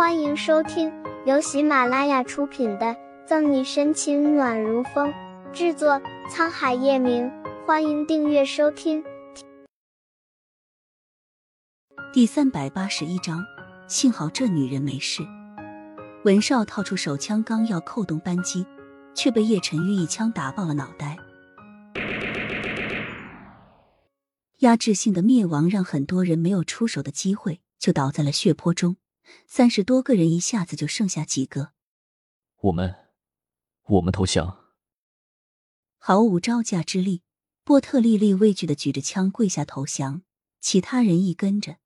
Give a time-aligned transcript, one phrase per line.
[0.00, 0.90] 欢迎收听
[1.26, 2.86] 由喜马拉雅出品的
[3.26, 5.12] 《赠你深情暖如风》，
[5.52, 7.30] 制作沧海夜明。
[7.66, 9.04] 欢迎订阅收听。
[12.14, 13.44] 第三百八十一章，
[13.88, 15.22] 幸好这女人没事。
[16.24, 18.64] 文少掏出手枪，刚要扣动扳机，
[19.14, 21.18] 却被叶晨玉一枪打爆了脑袋。
[24.60, 28.96] 压制性的灭亡让很多人没有出手的机会，就倒在了血泊中。
[29.46, 31.72] 三十多个人一下子就剩下几个。
[32.62, 32.94] 我们，
[33.84, 34.74] 我们投降。
[35.98, 37.22] 毫无招架之力，
[37.64, 40.22] 波特丽丽畏惧的举着枪跪下投降。
[40.60, 41.78] 其他人一跟着，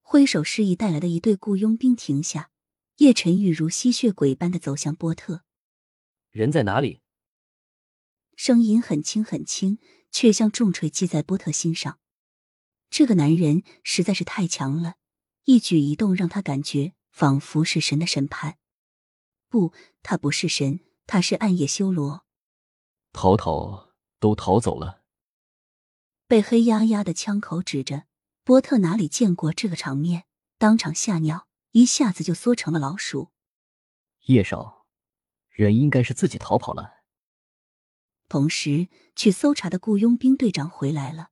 [0.00, 2.50] 挥手示意带来的一队雇佣兵停下。
[2.96, 5.44] 叶晨玉如吸血鬼般的走向波特。
[6.30, 7.02] 人在哪里？
[8.36, 9.78] 声音很轻很轻，
[10.10, 11.98] 却像重锤击在波特心上。
[12.90, 14.94] 这个男人实在是太强了。
[15.44, 18.58] 一举一动让他感觉仿佛是神的审判。
[19.48, 22.24] 不，他不是神，他是暗夜修罗。
[23.12, 25.02] 逃逃都逃走了。
[26.26, 28.06] 被黑压压的枪口指着，
[28.42, 30.24] 波特哪里见过这个场面，
[30.58, 33.30] 当场吓尿，一下子就缩成了老鼠。
[34.26, 34.86] 叶少，
[35.50, 37.04] 人应该是自己逃跑了。
[38.28, 41.28] 同时，去搜查的雇佣兵队长回来了，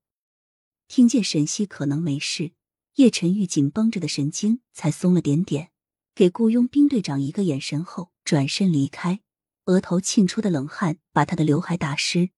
[0.87, 2.53] 听见沈西可能没事。
[2.97, 5.71] 叶晨玉紧绷着的神经才松了点点，
[6.15, 9.21] 给雇佣兵队长一个眼神后转身离开，
[9.65, 12.31] 额头沁出的冷汗把他的刘海打湿。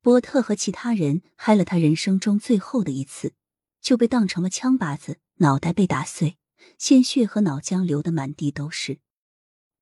[0.00, 3.34] 波特和其他人嗨了他人生中最后的一次，
[3.82, 6.38] 就被当成了枪靶子，脑袋被打碎，
[6.78, 9.00] 鲜血和脑浆流的满地都是。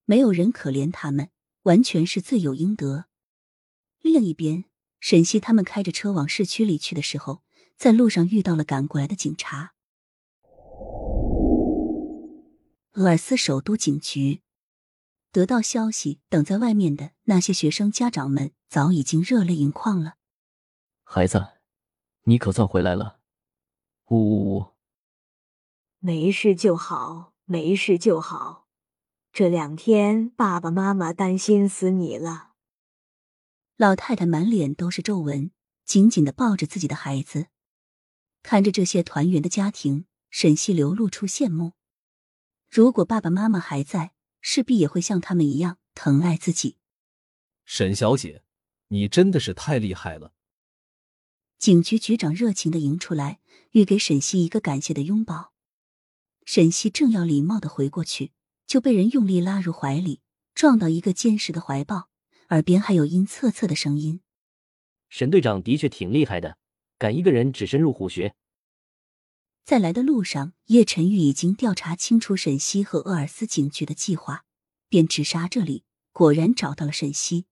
[0.07, 1.31] 没有人可怜他们，
[1.63, 3.05] 完全是罪有应得。
[4.01, 4.65] 另一边，
[4.99, 7.45] 沈西他们开着车往市区里去的时候，
[7.77, 9.74] 在路上遇到了赶过来的警察。
[12.95, 14.41] 鄂尔斯首都警局
[15.33, 20.15] 得到消息，等在外面的那些学生家长们早已经热泪盈眶了。
[21.03, 21.45] 孩子，
[22.23, 23.19] 你可算回来了！
[24.11, 24.75] 呜呜呜！
[25.99, 28.69] 没事就好，没事就好。
[29.33, 32.53] 这两天爸爸妈妈担心死你了。
[33.77, 35.51] 老太太满脸都是皱纹，
[35.85, 37.49] 紧紧的抱着自己的孩子，
[38.45, 41.73] 看着这些团圆的家庭，沈西流露出羡慕。
[42.75, 46.77] 如果爸爸妈妈还在，势必也会像他们一样疼爱自己。
[47.65, 48.43] 沈小姐，
[48.89, 50.33] 你真的是太厉害了！
[51.57, 53.39] 警局局长热情的迎出来，
[53.71, 55.53] 欲给沈西一个感谢的拥抱。
[56.45, 58.33] 沈西正要礼貌的回过去，
[58.67, 60.21] 就被人用力拉入怀里，
[60.53, 62.09] 撞到一个坚实的怀抱，
[62.49, 64.21] 耳边还有阴恻恻的声音
[65.09, 66.59] ：“沈队长的确挺厉害的，
[66.99, 68.35] 敢一个人只身入虎穴。”
[69.65, 74.45] 在来的路上，叶晨玉已经调查清楚沈西和厄尔斯警局的计划，
[74.91, 75.85] 便直杀这里。
[76.13, 77.47] 果然找到了沈西，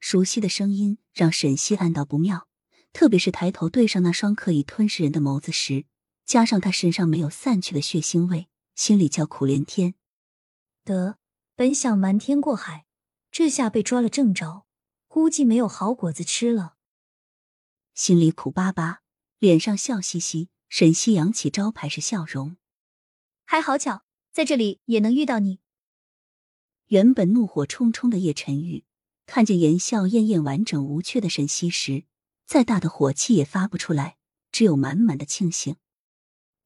[0.00, 2.48] 熟悉的声音让沈西暗道不妙，
[2.92, 5.86] 特别是抬头对上那双可以吞噬人的眸子时，
[6.26, 9.94] 加上他身上没有散去的血腥味，心里叫苦连天。
[10.84, 11.16] 得，
[11.54, 12.86] 本想瞒天过海，
[13.30, 14.66] 这下被抓了正着，
[15.06, 16.74] 估计没有好果子吃了。
[17.94, 19.02] 心里苦巴巴，
[19.38, 20.48] 脸上笑嘻嘻。
[20.70, 22.56] 沈西扬起招牌式笑容，
[23.44, 25.58] 还好巧，在这里也能遇到你。
[26.86, 28.84] 原本怒火冲冲的叶晨玉，
[29.26, 32.04] 看见颜笑艳艳、完整无缺的沈西时，
[32.46, 34.16] 再大的火气也发不出来，
[34.52, 35.74] 只有满满的庆幸。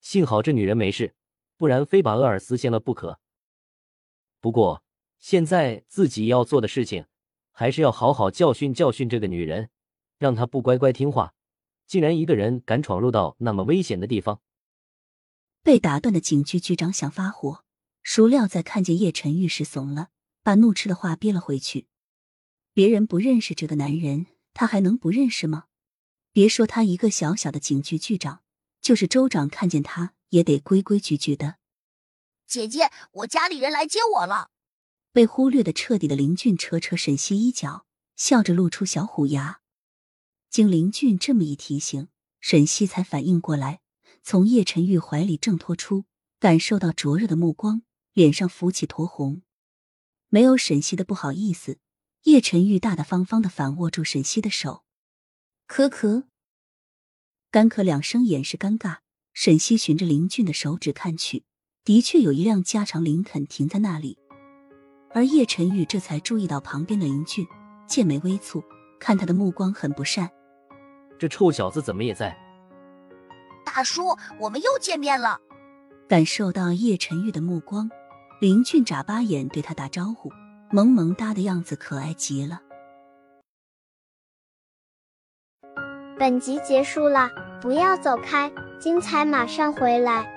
[0.02, 1.14] 幸好这女人没事，
[1.56, 3.18] 不然非把厄尔斯掀了不可。
[4.38, 4.84] 不过
[5.18, 7.06] 现在自己要做的事情，
[7.52, 9.70] 还是要好好教训教训这个女人，
[10.18, 11.34] 让她不乖乖听话。
[11.86, 14.40] 竟然一个人敢闯入到那么危险的地方！
[15.62, 17.64] 被打断的警局局长想发火，
[18.02, 20.08] 孰料在看见叶晨玉时怂了，
[20.42, 21.86] 把怒斥的话憋了回去。
[22.72, 25.64] 别人不认识这个男人，他还能不认识吗？
[26.32, 28.42] 别说他一个小小的警局局长，
[28.80, 31.56] 就是州长看见他也得规规矩矩的。
[32.46, 34.50] 姐姐，我家里人来接我了。
[35.12, 39.60] 被忽略的彻底的林俊扯扯沈西衣角，笑着露出小虎牙。
[40.54, 42.06] 经林俊这么一提醒，
[42.40, 43.80] 沈西才反应过来，
[44.22, 46.04] 从叶晨玉怀里挣脱出，
[46.38, 49.42] 感受到灼热的目光，脸上浮起酡红。
[50.28, 51.78] 没有沈西的不好意思，
[52.22, 54.84] 叶晨玉大大方方的反握住沈西的手。
[55.66, 56.26] 咳咳，
[57.50, 58.98] 干咳两声，掩饰尴尬。
[59.32, 61.42] 沈西循着林俊的手指看去，
[61.82, 64.20] 的确有一辆加长林肯停在那里。
[65.10, 67.44] 而叶晨玉这才注意到旁边的林俊，
[67.88, 68.62] 剑眉微蹙，
[69.00, 70.30] 看他的目光很不善。
[71.18, 72.36] 这臭小子怎么也在？
[73.64, 75.40] 大叔，我们又见面了。
[76.08, 77.90] 感受到叶晨玉的目光，
[78.40, 80.30] 林俊眨巴眼对他打招呼，
[80.70, 82.60] 萌萌哒的样子可爱极了。
[86.18, 87.30] 本集结束了，
[87.60, 90.33] 不要走开，精彩马上回来。